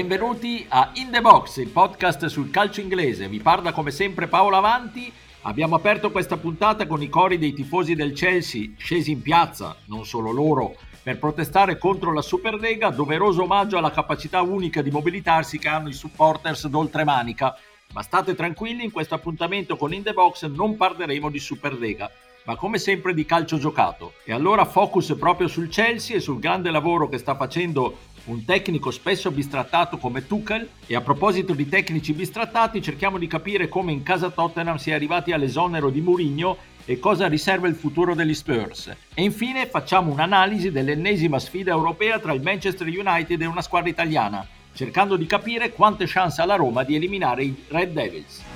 [0.00, 3.28] Benvenuti a In The Box, il podcast sul calcio inglese.
[3.28, 5.12] Vi parla come sempre Paolo Avanti.
[5.42, 10.06] Abbiamo aperto questa puntata con i cori dei tifosi del Chelsea scesi in piazza, non
[10.06, 15.68] solo loro, per protestare contro la Superlega, doveroso omaggio alla capacità unica di mobilitarsi che
[15.68, 17.54] hanno i supporters d'oltremanica.
[17.92, 22.10] Ma state tranquilli, in questo appuntamento con In The Box non parleremo di Superlega,
[22.44, 24.14] ma come sempre di calcio giocato.
[24.24, 28.90] E allora focus proprio sul Chelsea e sul grande lavoro che sta facendo un tecnico
[28.92, 34.04] spesso bistrattato come Tuchel e a proposito di tecnici bistrattati cerchiamo di capire come in
[34.04, 38.94] casa Tottenham si è arrivati all'esonero di Mourinho e cosa riserva il futuro degli Spurs.
[39.14, 44.46] E infine facciamo un'analisi dell'ennesima sfida europea tra il Manchester United e una squadra italiana,
[44.72, 48.49] cercando di capire quante chance ha la Roma di eliminare i Red Devils.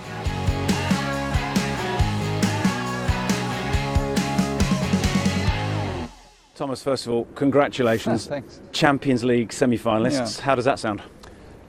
[6.54, 8.26] Thomas, first of all, congratulations.
[8.26, 8.60] Yeah, thanks.
[8.72, 10.38] Champions League semi finalists.
[10.38, 10.44] Yeah.
[10.44, 11.02] How does that sound?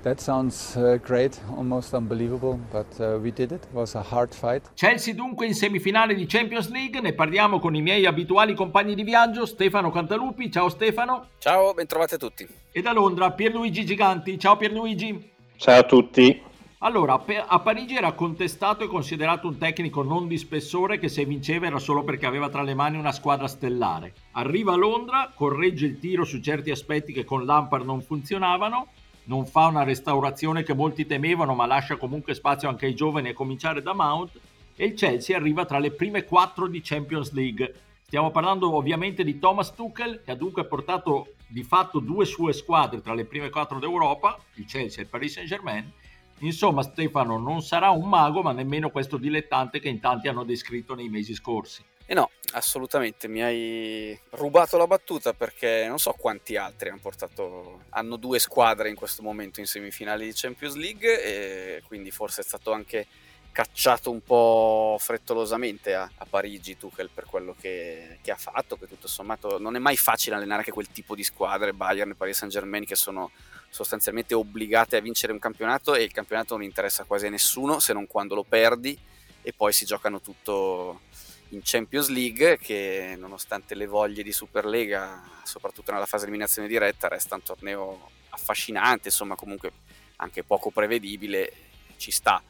[0.03, 3.63] That sounds uh, great, almost unbelievable, but uh, we did it.
[3.63, 4.61] It was a hard fight.
[4.75, 9.01] Chelsea dunque in semifinale di Champions League, ne parliamo con i miei abituali compagni di
[9.01, 10.51] viaggio, Stefano Cantalupi.
[10.51, 11.29] Ciao Stefano.
[11.39, 12.47] Ciao, bentrovati a tutti.
[12.71, 14.37] E da Londra Pierluigi Giganti.
[14.37, 15.31] Ciao Pierluigi.
[15.55, 16.39] Ciao a tutti.
[16.85, 21.65] Allora, a Parigi era contestato e considerato un tecnico non di spessore che se vinceva
[21.65, 24.13] era solo perché aveva tra le mani una squadra stellare.
[24.33, 28.89] Arriva a Londra, corregge il tiro su certi aspetti che con Lampard non funzionavano,
[29.23, 33.33] non fa una restaurazione che molti temevano ma lascia comunque spazio anche ai giovani a
[33.33, 34.39] cominciare da Mount
[34.75, 37.73] e il Chelsea arriva tra le prime quattro di Champions League.
[38.05, 43.01] Stiamo parlando ovviamente di Thomas Tuchel che ha dunque portato di fatto due sue squadre
[43.01, 45.91] tra le prime quattro d'Europa, il Chelsea e il Paris Saint Germain,
[46.39, 50.93] Insomma, Stefano non sarà un mago, ma nemmeno questo dilettante che in tanti hanno descritto
[50.93, 51.83] nei mesi scorsi.
[52.07, 56.99] E eh no, assolutamente, mi hai rubato la battuta perché non so quanti altri hanno
[57.01, 62.41] portato, hanno due squadre in questo momento in semifinali di Champions League e quindi forse
[62.41, 63.07] è stato anche
[63.51, 68.85] cacciato un po' frettolosamente a, a Parigi Tuchel per quello che, che, ha fatto, che
[68.85, 72.37] tutto sommato non è mai facile allenare anche quel tipo di squadre, Bayern e Paris
[72.37, 73.31] Saint Germain che sono
[73.69, 77.93] sostanzialmente obbligate a vincere un campionato e il campionato non interessa quasi a nessuno se
[77.93, 78.97] non quando lo perdi.
[79.41, 81.01] E poi si giocano tutto
[81.49, 87.35] in Champions League che nonostante le voglie di Superlega, soprattutto nella fase eliminazione diretta, resta
[87.35, 89.71] un torneo affascinante, insomma comunque
[90.17, 91.51] anche poco prevedibile,
[91.97, 92.41] ci sta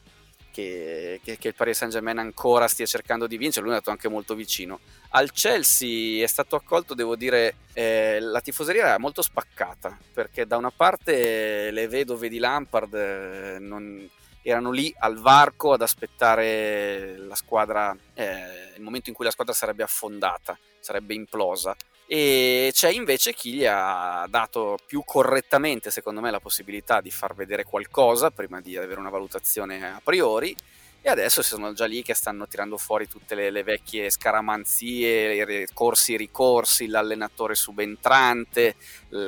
[0.56, 3.90] che, che, che il Paris Saint Germain ancora stia cercando di vincere, lui è andato
[3.90, 4.80] anche molto vicino.
[5.10, 10.56] Al Chelsea è stato accolto, devo dire, eh, la tifoseria era molto spaccata, perché da
[10.56, 14.08] una parte le vedove di Lampard eh, non,
[14.40, 19.52] erano lì al varco ad aspettare la squadra, eh, il momento in cui la squadra
[19.52, 26.30] sarebbe affondata, sarebbe implosa e c'è invece chi gli ha dato più correttamente, secondo me,
[26.30, 30.54] la possibilità di far vedere qualcosa prima di avere una valutazione a priori.
[31.02, 35.68] E adesso sono già lì che stanno tirando fuori tutte le, le vecchie scaramanzie, i
[35.72, 38.74] corsi e ricorsi, l'allenatore subentrante,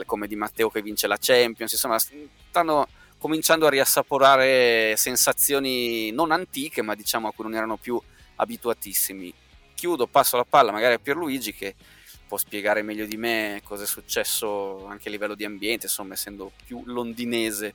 [0.05, 1.71] come Di Matteo che vince la Champions.
[1.73, 2.89] Insomma, stanno
[3.19, 8.01] cominciando a riassaporare sensazioni non antiche, ma diciamo a cui non erano più
[8.37, 9.33] abituatissimi.
[9.75, 11.77] Chiudo, passo la palla magari a Pierluigi che
[12.29, 16.53] può spiegare meglio di me cosa è successo anche a livello di ambiente, insomma, essendo
[16.65, 17.75] più londinese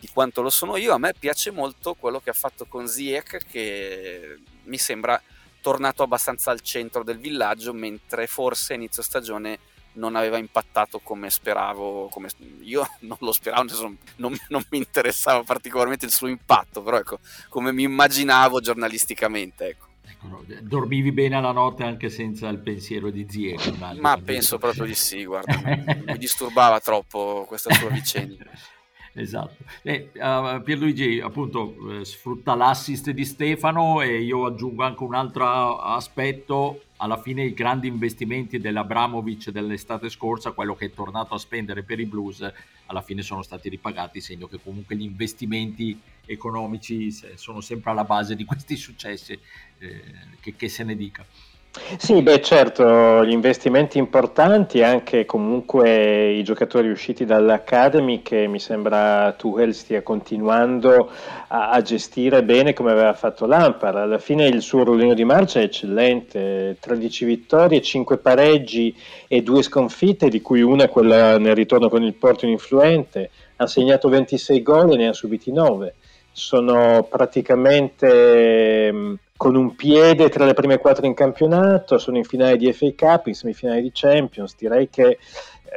[0.00, 0.94] di quanto lo sono io.
[0.94, 5.20] A me piace molto quello che ha fatto con Ziyech, che mi sembra
[5.60, 9.58] tornato abbastanza al centro del villaggio, mentre forse a inizio stagione
[9.92, 12.28] non aveva impattato come speravo, come
[12.60, 13.70] io non lo speravo,
[14.16, 17.18] non, non, mi interessava particolarmente il suo impatto, però ecco,
[17.48, 19.66] come mi immaginavo giornalisticamente.
[19.66, 19.88] Ecco.
[20.60, 23.98] Dormivi bene la notte anche senza il pensiero di Ziyech?
[23.98, 25.60] Ma penso proprio di sì, guarda,
[26.06, 28.44] mi disturbava troppo questa sua vicenda.
[29.14, 29.56] esatto.
[29.82, 35.78] Eh, uh, Pierluigi appunto eh, sfrutta l'assist di Stefano e io aggiungo anche un altro
[35.78, 36.82] aspetto.
[36.98, 41.98] Alla fine i grandi investimenti dell'Abramovic dell'estate scorsa, quello che è tornato a spendere per
[41.98, 42.46] i Blues,
[42.90, 48.34] alla fine sono stati ripagati, segno che comunque gli investimenti economici sono sempre alla base
[48.34, 49.38] di questi successi,
[49.78, 50.02] eh,
[50.40, 51.24] che, che se ne dica.
[51.72, 59.32] Sì, beh certo, gli investimenti importanti, anche comunque i giocatori usciti dall'Academy che mi sembra
[59.38, 61.08] Tuchel stia continuando
[61.46, 63.98] a, a, gestire bene come aveva fatto Lampard.
[63.98, 68.92] Alla fine il suo ruolino di marcia è eccellente, 13 vittorie, 5 pareggi
[69.28, 73.30] e 2 sconfitte, di cui una quella nel ritorno con il Porto influente.
[73.56, 75.94] Ha segnato 26 gol e ne ha subiti 9.
[76.40, 82.72] Sono praticamente con un piede tra le prime quattro in campionato, sono in finale di
[82.72, 85.18] FA Cup, in semifinale di Champions, direi che eh,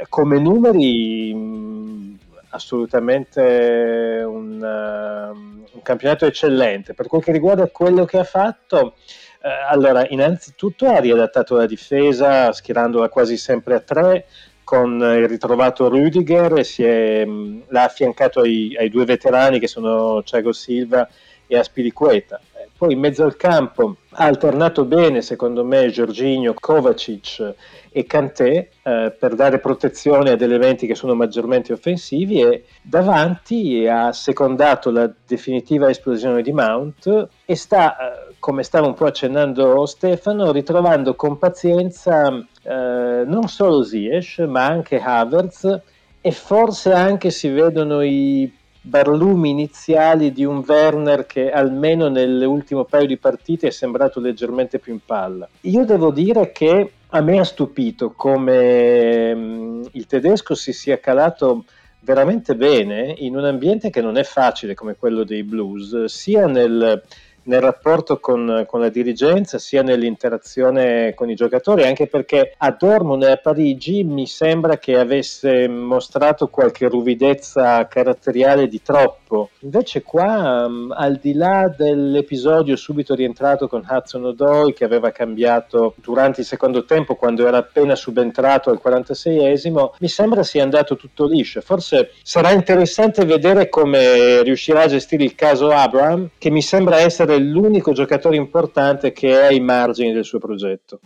[0.08, 2.18] come numeri mh,
[2.52, 6.94] assolutamente un, uh, un, campionato eccellente.
[6.94, 8.96] Per quel che riguarda quello che ha fatto,
[9.42, 14.28] uh, allora, innanzitutto ha riadattato la difesa schierandola quasi sempre a tre
[14.64, 20.52] con il ritrovato Rüdiger e mh, l'ha affiancato ai, ai, due veterani che sono Thiago
[20.52, 21.08] Silva
[21.48, 22.40] e Aspilicueta.
[22.76, 27.54] Poi in mezzo al campo ha alternato bene, secondo me, Giorginio, Kovacic
[27.90, 34.12] e Kanté eh, per dare protezione ad elementi che sono maggiormente offensivi e davanti ha
[34.12, 40.52] secondato la definitiva esplosione di Mount e sta, eh, come stava un po' accennando Stefano,
[40.52, 45.82] ritrovando con pazienza eh, non solo Ziyech ma anche Havertz
[46.22, 48.52] e forse anche si vedono i
[48.86, 54.94] barlumi iniziali di un Werner che almeno nell'ultimo paio di partite è sembrato leggermente più
[54.94, 55.48] in palla.
[55.62, 61.64] Io devo dire che a me ha stupito come mh, il tedesco si sia calato
[62.00, 67.02] veramente bene in un ambiente che non è facile come quello dei blues, sia nel
[67.44, 73.24] nel rapporto con, con, la dirigenza sia nell'interazione con i giocatori, anche perché a Dortmund
[73.24, 79.50] e a Parigi mi sembra che avesse mostrato qualche ruvidezza caratteriale di troppo.
[79.60, 85.96] Invece qua, um, al di là dell'episodio subito rientrato con Hudson O'Doy che aveva cambiato
[85.96, 91.26] durante il secondo tempo quando era appena subentrato al 46esimo, mi sembra sia andato tutto
[91.26, 91.62] liscio.
[91.62, 97.33] Forse sarà interessante vedere come riuscirà a gestire il caso Abraham, che mi sembra essere
[97.40, 101.00] l'unico giocatore importante che è ai margini del suo progetto.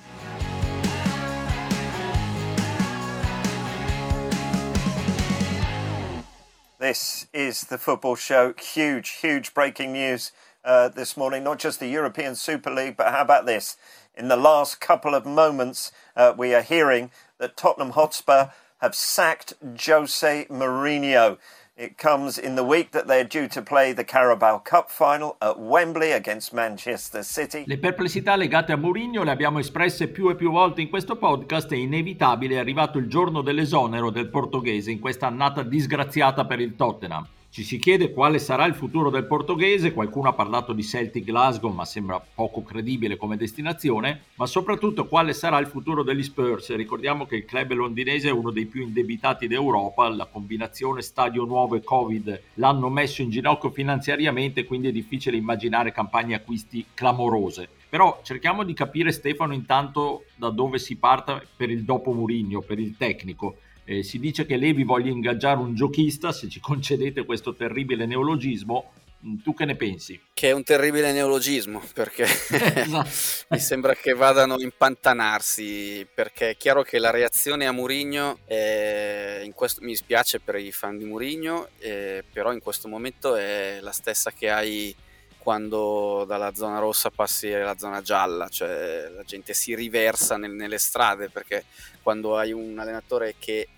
[6.79, 8.53] This is the football show.
[8.53, 10.31] Huge, huge breaking news
[10.63, 11.43] uh, this morning.
[11.43, 13.77] Not just the European Super League, but how about this?
[14.15, 19.53] In the last couple of moments, uh, we are hearing that Tottenham Hotspur have sacked
[19.75, 21.37] Jose Mourinho.
[21.79, 25.59] It comes in the week that they're due to play the Carabao Cup final at
[25.59, 27.65] Wembley against Manchester City.
[27.67, 31.71] Le perplessità legate a Mourinho le abbiamo espresse più e più volte in questo podcast
[31.73, 36.75] e inevitabile è arrivato il giorno dell'esonero del portoghese in questa annata disgraziata per il
[36.75, 37.27] Tottenham.
[37.57, 41.71] Ci si chiede quale sarà il futuro del portoghese, qualcuno ha parlato di Celtic Glasgow
[41.71, 46.75] ma sembra poco credibile come destinazione, ma soprattutto quale sarà il futuro degli Spurs.
[46.75, 51.75] Ricordiamo che il club londinese è uno dei più indebitati d'Europa, la combinazione stadio nuovo
[51.75, 57.67] e Covid l'hanno messo in ginocchio finanziariamente, quindi è difficile immaginare campagne acquisti clamorose.
[57.89, 62.77] Però cerchiamo di capire Stefano intanto da dove si parta per il dopo Murigno, per
[62.77, 63.57] il tecnico
[63.89, 68.91] eh, si dice che Levi voglia ingaggiare un giochista, se ci concedete questo terribile neologismo,
[69.25, 70.19] mm, tu che ne pensi?
[70.33, 73.09] Che è un terribile neologismo, perché esatto.
[73.47, 79.49] mi sembra che vadano a impantanarsi, perché è chiaro che la reazione a Murigno, è,
[79.55, 83.93] questo, mi spiace per i fan di Murigno, eh, però in questo momento è la
[83.93, 84.93] stessa che hai
[85.37, 90.77] quando dalla zona rossa passi alla zona gialla, cioè la gente si riversa nel, nelle
[90.77, 91.63] strade perché
[92.03, 93.69] quando hai un allenatore che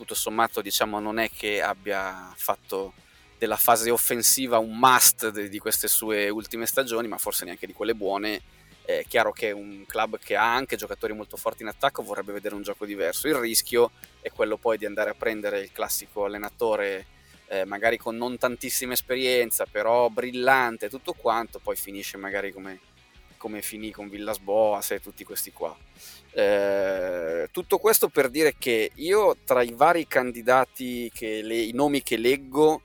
[0.00, 2.94] tutto sommato diciamo non è che abbia fatto
[3.36, 7.94] della fase offensiva un must di queste sue ultime stagioni, ma forse neanche di quelle
[7.94, 8.40] buone.
[8.82, 12.54] È chiaro che un club che ha anche giocatori molto forti in attacco vorrebbe vedere
[12.54, 13.28] un gioco diverso.
[13.28, 13.90] Il rischio
[14.22, 17.06] è quello poi di andare a prendere il classico allenatore,
[17.48, 22.80] eh, magari con non tantissima esperienza, però brillante, tutto quanto, poi finisce magari come,
[23.40, 25.74] come finì con Villas Boas e tutti questi qua.
[26.32, 32.18] Eh, tutto questo per dire che io tra i vari candidati, le, i nomi che
[32.18, 32.82] leggo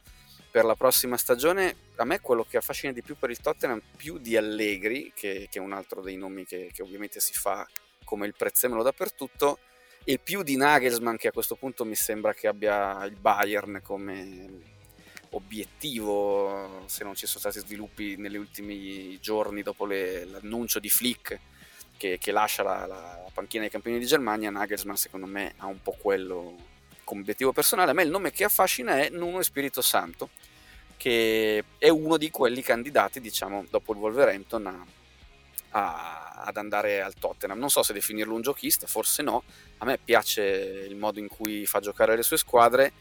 [0.49, 4.17] per la prossima stagione, a me quello che affascina di più per il Tottenham, più
[4.17, 7.67] di Allegri, che, che è un altro dei nomi che, che, ovviamente si fa
[8.05, 9.59] come il prezzemolo dappertutto,
[10.05, 14.74] e più di Nagelsmann, che a questo punto mi sembra che abbia il Bayern come
[15.35, 21.39] obiettivo, se non ci sono stati sviluppi negli ultimi giorni dopo le, l'annuncio di Flick
[21.97, 25.81] che, che lascia la, la, panchina dei campioni di Germania, Nagelsmann secondo me ha un
[25.81, 26.55] po' quello
[27.03, 27.91] come obiettivo personale.
[27.91, 30.29] A me il nome che affascina è Nuno Spirito Santo,
[30.97, 34.85] che è uno di quelli candidati, diciamo, dopo il Wolverhampton a,
[35.71, 37.59] a, ad andare al Tottenham.
[37.59, 39.43] Non so se definirlo un giochista, forse no.
[39.79, 40.41] A me piace
[40.89, 42.93] il modo in cui fa giocare le sue squadre.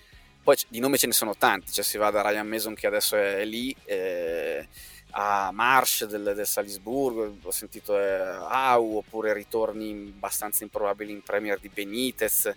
[0.45, 3.17] Poi di nome ce ne sono tanti, cioè si va da Ryan Mason che adesso
[3.17, 4.69] è lì, eh,
[5.13, 11.59] a Marsh del, del Salisburgo, ho sentito eh, Au, oppure ritorni abbastanza improbabili in Premier
[11.59, 12.55] di Benitez,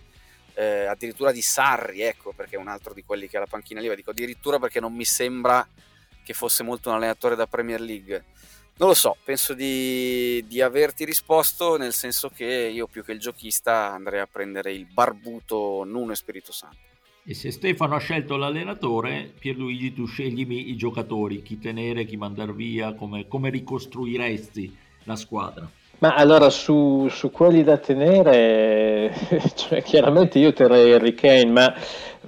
[0.54, 3.80] eh, addirittura di Sarri, ecco, perché è un altro di quelli che ha la panchina
[3.80, 5.66] lì, dico addirittura perché non mi sembra
[6.26, 8.26] che fosse molto un allenatore da Premier League.
[8.80, 13.20] Non lo so, penso di, di averti risposto, nel senso che io più che il
[13.20, 16.96] giochista andrei a prendere il barbuto Nuno Spirito Santo.
[17.30, 22.54] E se Stefano ha scelto l'allenatore, Pierluigi tu sceglimi i giocatori, chi tenere, chi mandare
[22.54, 25.70] via, come, come ricostruiresti la squadra?
[25.98, 29.14] Ma allora su, su quelli da tenere,
[29.56, 31.74] cioè, chiaramente io terrei Harry Kane, ma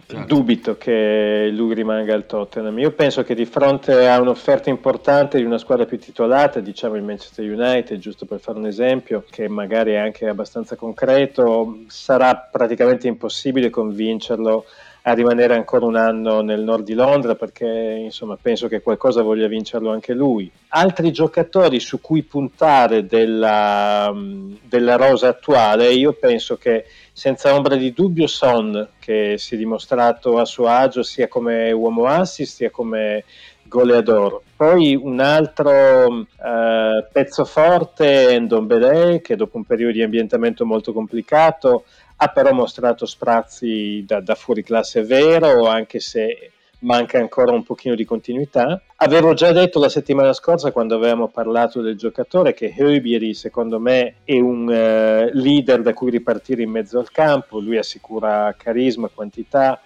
[0.05, 0.25] certo.
[0.25, 2.77] dubito che lui rimanga al Tottenham.
[2.79, 7.03] Io penso che di fronte a un'offerta importante di una squadra più titolata, diciamo il
[7.03, 13.07] Manchester United, giusto per fare un esempio, che magari è anche abbastanza concreto, sarà praticamente
[13.07, 14.65] impossibile convincerlo
[15.03, 19.47] a rimanere ancora un anno nel nord di Londra perché insomma penso che qualcosa voglia
[19.47, 20.51] vincerlo anche lui.
[20.69, 24.13] Altri giocatori su cui puntare della,
[24.61, 30.37] della rosa attuale, io penso che senza ombra di dubbio Son che si è dimostrato
[30.37, 33.23] a suo agio sia come uomo assist sia come
[33.63, 34.41] goleador.
[34.55, 40.91] Poi un altro eh, pezzo forte è Ndombele che dopo un periodo di ambientamento molto
[40.91, 41.85] complicato
[42.21, 47.95] ha però mostrato sprazzi da, da fuori classe vero, anche se manca ancora un pochino
[47.95, 48.81] di continuità.
[48.97, 54.15] Avevo già detto la settimana scorsa quando avevamo parlato del giocatore che Höbieri secondo me
[54.25, 59.81] è un uh, leader da cui ripartire in mezzo al campo, lui assicura carisma, quantità,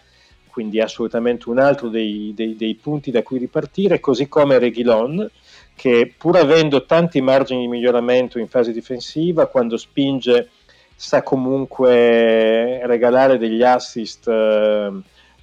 [0.49, 5.29] quindi assolutamente un altro dei, dei, dei punti da cui ripartire, così come Reguilon
[5.75, 10.49] che pur avendo tanti margini di miglioramento in fase difensiva, quando spinge
[10.95, 14.91] sa comunque regalare degli assist eh,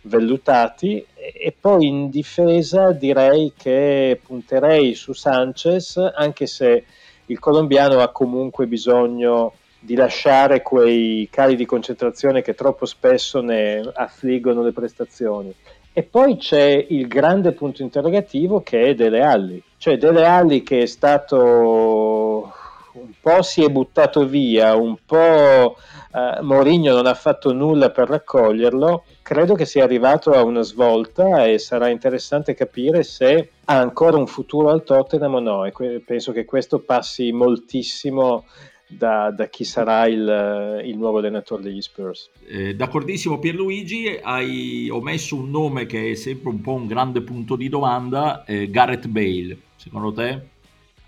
[0.02, 6.85] vellutati e poi in difesa direi che punterei su Sanchez anche se
[7.26, 13.80] il colombiano ha comunque bisogno di lasciare quei cali di concentrazione che troppo spesso ne
[13.95, 15.54] affliggono le prestazioni.
[15.92, 20.83] E poi c'è il grande punto interrogativo che è Dele Alli, cioè Dele Alli che
[20.83, 22.52] è stato
[22.94, 25.76] un po' si è buttato via, un po'
[26.12, 31.47] eh, Mourinho non ha fatto nulla per raccoglierlo, credo che sia arrivato a una svolta
[31.47, 36.02] e sarà interessante capire se ha ancora un futuro al Tottenham o no e que-
[36.04, 38.44] penso che questo passi moltissimo
[38.88, 42.30] da, da, chi sarà il, il, nuovo allenatore degli Spurs.
[42.49, 47.54] Eh, d'accordissimo Pierluigi, hai omesso un nome che è sempre un po' un grande punto
[47.54, 50.50] di domanda, eh, Gareth Bale, secondo te?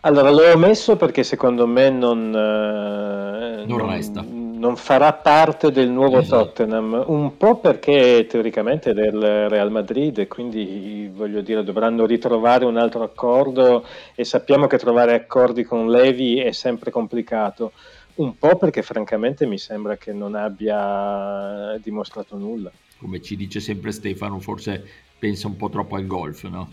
[0.05, 4.25] Allora, l'ho messo perché secondo me non, eh, non, resta.
[4.27, 6.47] non farà parte del nuovo esatto.
[6.47, 12.65] Tottenham, un po' perché teoricamente è del Real Madrid e quindi voglio dire dovranno ritrovare
[12.65, 13.85] un altro accordo
[14.17, 17.71] e sappiamo che trovare accordi con Levi è sempre complicato.
[18.15, 22.73] Un po' perché francamente mi sembra che non abbia dimostrato nulla.
[22.99, 24.85] Come ci dice sempre Stefano, forse
[25.17, 26.71] pensa un po' troppo al golf, no?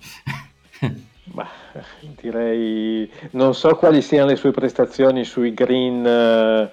[1.32, 1.48] Ma,
[2.02, 6.70] direi non so quali siano le sue prestazioni sui green uh,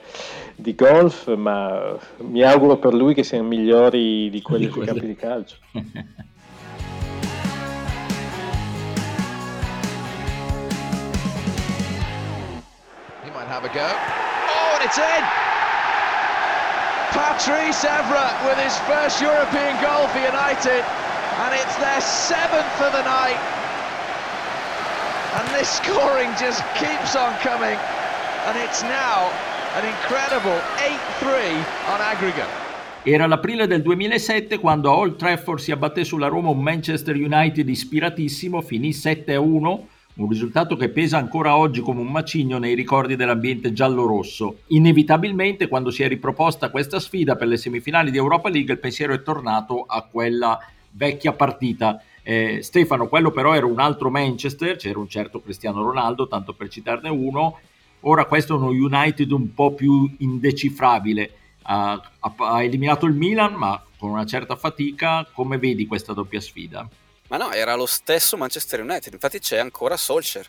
[0.54, 5.16] di golf, ma mi auguro per lui che siano migliori di quelle sui campi di
[5.16, 5.56] calcio.
[13.22, 13.82] He might have a go.
[13.82, 15.24] Oh, and it's in!
[17.10, 20.84] Patrice Evra with his first European goal for United,
[21.44, 23.65] and it's their seventh of the night.
[25.36, 27.76] And this scoring just keeps on coming.
[28.46, 29.28] And it's now
[29.76, 30.58] an incredible
[31.20, 31.62] 8-3
[31.92, 32.48] on aggregate.
[33.02, 37.68] Era l'aprile del 2007 quando a Old Trafford si abbatté sulla Roma un Manchester United
[37.68, 39.80] ispiratissimo, finì 7-1,
[40.14, 44.60] un risultato che pesa ancora oggi come un macigno nei ricordi dell'ambiente giallo-rosso.
[44.68, 49.12] Inevitabilmente, quando si è riproposta questa sfida per le semifinali di Europa League, il pensiero
[49.12, 50.58] è tornato a quella
[50.92, 56.26] vecchia partita eh, Stefano, quello però era un altro Manchester, c'era un certo Cristiano Ronaldo,
[56.26, 57.60] tanto per citarne uno.
[58.00, 61.30] Ora questo è uno United un po' più indecifrabile.
[61.62, 65.24] Ha, ha, ha eliminato il Milan, ma con una certa fatica.
[65.32, 66.88] Come vedi questa doppia sfida?
[67.28, 70.48] Ma no, era lo stesso Manchester United, infatti c'è ancora Solskjaer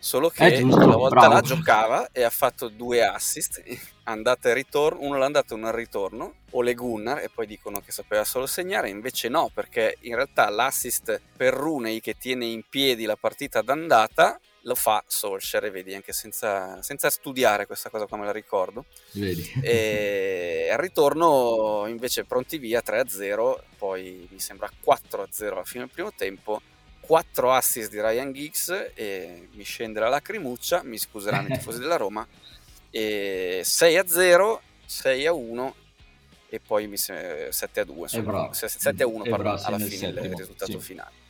[0.00, 1.34] Solo che eh, giusto, una volta bravo.
[1.34, 3.62] la giocava e ha fatto due assist,
[4.04, 7.80] andata e ritorno, uno l'andata e uno al ritorno, o le Gunnar, e poi dicono
[7.80, 12.62] che sapeva solo segnare, invece no, perché in realtà l'assist per Runei che tiene in
[12.68, 18.24] piedi la partita d'andata lo fa Solskjaer, vedi, anche senza, senza, studiare questa cosa come
[18.24, 18.84] la ricordo.
[19.12, 19.50] Vedi.
[19.62, 26.12] E al ritorno invece pronti via 3-0, poi mi sembra 4-0 alla fine del primo
[26.14, 26.60] tempo
[27.00, 31.96] 4 assist di Ryan Giggs e mi scende la lacrimuccia, mi scuseranno i tifosi della
[31.96, 32.26] Roma,
[32.92, 35.74] e 6 a 0, 6 a 1
[36.50, 40.72] e poi mi 7 a 2, insomma, 7 a 1 pardon, alla fine il risultato
[40.72, 40.78] sì.
[40.78, 41.20] finale.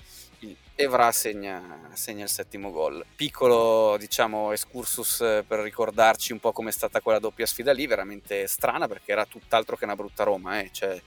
[0.74, 3.04] Evra segna, segna, il settimo gol.
[3.14, 8.88] Piccolo, diciamo, excursus per ricordarci un po' com'è stata quella doppia sfida lì, veramente strana
[8.88, 10.70] perché era tutt'altro che una brutta Roma, eh?
[10.72, 11.00] cioè,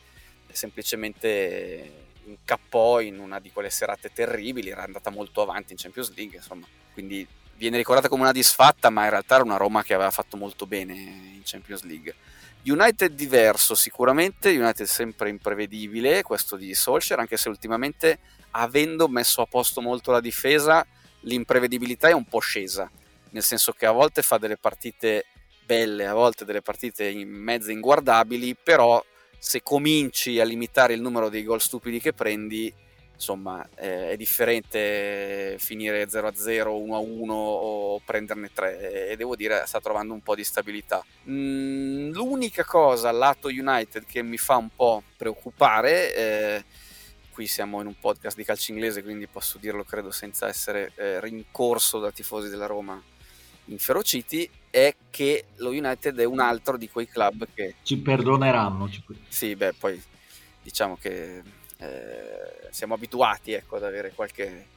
[0.50, 6.38] semplicemente incappò in una di quelle serate terribili, era andata molto avanti in Champions League,
[6.38, 10.12] insomma, quindi viene ricordata come una disfatta, ma in realtà era una Roma che aveva
[10.12, 12.16] fatto molto bene in Champions League.
[12.64, 18.20] United diverso sicuramente, United sempre imprevedibile, questo di Solskjaer, anche se ultimamente
[18.52, 20.86] avendo messo a posto molto la difesa,
[21.22, 22.90] l'imprevedibilità è un po' scesa,
[23.32, 25.26] nel senso che a volte fa delle partite
[25.66, 29.04] belle, a volte delle partite in mezzo inguardabili, però
[29.38, 32.74] se cominci a limitare il numero dei gol stupidi che prendi,
[33.16, 40.14] insomma, eh, è differente finire 0-0, 1-1 o prenderne 3 e devo dire sta trovando
[40.14, 41.04] un po' di stabilità.
[41.30, 46.64] Mm, l'unica cosa lato United che mi fa un po' preoccupare, eh,
[47.32, 51.20] qui siamo in un podcast di calcio inglese, quindi posso dirlo credo senza essere eh,
[51.20, 53.02] rincorso da tifosi della Roma
[53.66, 57.76] inferociti, è che lo United è un altro di quei club che...
[57.82, 58.90] Ci perdoneranno.
[58.90, 59.04] Ci...
[59.28, 60.02] Sì, beh, poi
[60.62, 61.42] diciamo che
[61.86, 64.68] eh, siamo abituati ecco, ad avere qualche,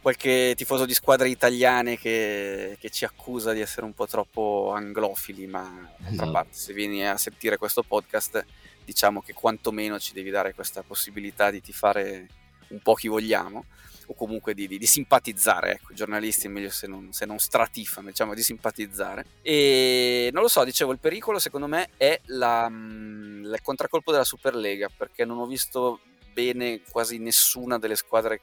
[0.00, 5.46] qualche, tifoso di squadre italiane che, che, ci accusa di essere un po' troppo anglofili,
[5.46, 5.62] ma
[5.96, 6.30] d'altra esatto.
[6.30, 8.44] parte se vieni a sentire questo podcast
[8.84, 12.28] diciamo che quantomeno ci devi dare questa possibilità di tifare
[12.68, 13.64] un po' chi vogliamo
[14.06, 17.38] o comunque di, di, di simpatizzare, ecco, i giornalisti è meglio se non, se non,
[17.38, 19.24] stratifano, diciamo di simpatizzare.
[19.40, 24.24] E non lo so, dicevo, il pericolo secondo me è la, mm, il contraccolpo della
[24.24, 26.00] Superlega, perché non ho visto
[26.34, 28.42] bene quasi nessuna delle squadre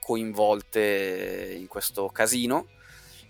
[0.00, 2.66] coinvolte in questo casino.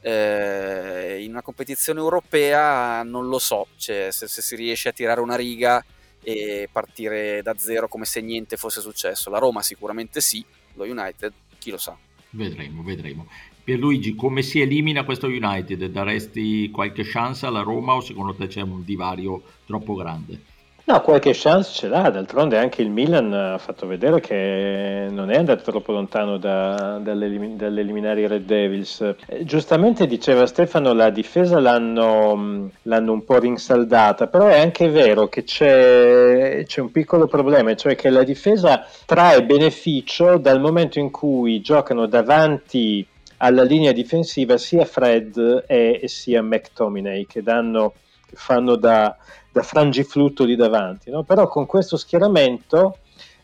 [0.00, 5.20] Eh, in una competizione europea non lo so, cioè, se, se, si riesce a tirare
[5.20, 5.84] una riga
[6.22, 9.28] e partire da zero come se niente fosse successo.
[9.28, 11.96] La Roma sicuramente sì, lo United chi lo sa.
[12.30, 13.28] Vedremo, vedremo.
[13.64, 15.84] Pierluigi, come si elimina questo United?
[15.86, 20.40] Daresti qualche chance alla Roma o secondo te c'è un divario troppo grande?
[20.88, 25.36] No, qualche chance ce l'ha, d'altronde anche il Milan ha fatto vedere che non è
[25.36, 29.02] andato troppo lontano da, dall'eliminare i Red Devils.
[29.26, 35.28] Eh, giustamente diceva Stefano, la difesa l'hanno, l'hanno, un po' rinsaldata, però è anche vero
[35.28, 41.10] che c'è, c'è un piccolo problema, cioè che la difesa trae beneficio dal momento in
[41.10, 47.92] cui giocano davanti alla linea difensiva sia Fred e, e sia McTominay che danno
[48.32, 49.16] fanno da,
[49.58, 51.24] da frangiflutto lì davanti, no?
[51.24, 52.98] però con questo schieramento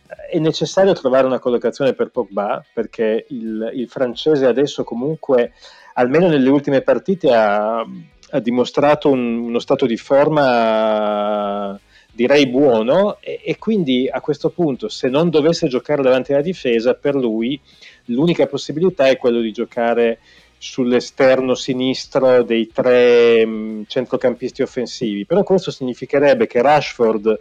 [0.09, 5.53] eh, è necessario trovare una collocazione per Pogba perché il, il francese adesso comunque,
[5.94, 11.79] almeno nelle ultime partite, ha, ha dimostrato un, uno stato di forma
[12.14, 16.94] direi buono e, e, quindi a questo punto se non dovesse giocare davanti alla difesa
[16.94, 17.61] per lui
[18.05, 20.20] l'unica possibilità è quello di giocare
[20.64, 27.38] sull'esterno sinistro dei tre mm, centrocampisti offensivi, però questo significherebbe che Rashford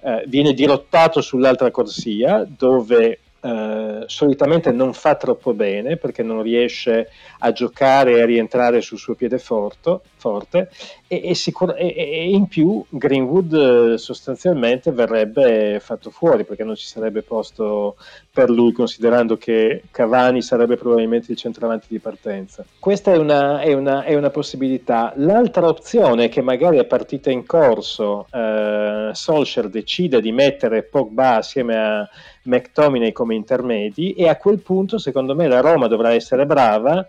[0.00, 7.08] eh, viene dirottato sull'altra corsia dove eh, solitamente non fa troppo bene perché non riesce
[7.38, 10.70] a giocare e a rientrare sul suo piede forte, forte
[11.06, 16.74] e, e, sicur- e, e, in più Greenwood eh, sostanzialmente verrebbe fatto fuori perché non
[16.74, 17.96] ci sarebbe posto
[18.32, 22.64] per lui considerando che Cavani sarebbe probabilmente il centravanti di partenza.
[22.78, 25.12] Questa è una, è una, è una possibilità.
[25.16, 31.36] L'altra opzione è che magari a partita in corso eh, Solskjaer decide di mettere Pogba
[31.36, 32.08] assieme a
[32.48, 37.06] McTominay come intermedi e a quel punto secondo me la Roma dovrà essere brava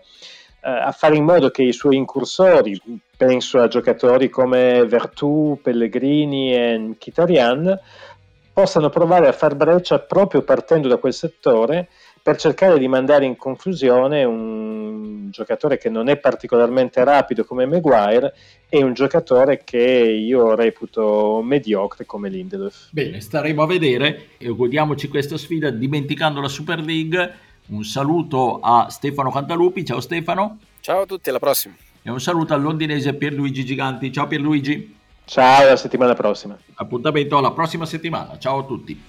[0.62, 2.80] eh, a fare in modo che i suoi incursori,
[3.16, 7.78] penso a giocatori come Vertu, Pellegrini e Mkhitaryan,
[8.52, 11.88] possano provare a far breccia proprio partendo da quel settore
[12.22, 18.34] per cercare di mandare in conclusione un giocatore che non è particolarmente rapido come Maguire
[18.68, 22.88] e un giocatore che io reputo mediocre come Lindelöf.
[22.90, 27.34] Bene, staremo a vedere e godiamoci questa sfida dimenticando la Super League.
[27.68, 30.58] Un saluto a Stefano Cantalupi, ciao Stefano.
[30.80, 31.74] Ciao a tutti, alla prossima.
[32.02, 34.96] E un saluto al londinese Pierluigi Giganti, ciao Pierluigi.
[35.24, 36.58] Ciao, alla settimana prossima.
[36.74, 39.00] Appuntamento alla prossima settimana, ciao a tutti.